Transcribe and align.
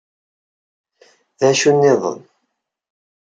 Dacu 1.39 1.71
nniḍen? 1.75 2.21